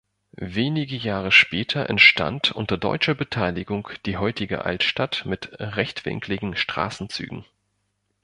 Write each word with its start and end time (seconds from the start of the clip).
Wenige 0.39 0.95
Jahre 0.95 1.31
später 1.31 1.87
entstand 1.91 2.51
unter 2.53 2.75
deutscher 2.75 3.13
Beteiligung 3.13 3.87
die 4.07 4.17
heutige 4.17 4.65
Altstadt 4.65 5.27
mit 5.27 5.51
rechtwinkligen 5.59 6.55
Straßenzügen. 6.57 7.45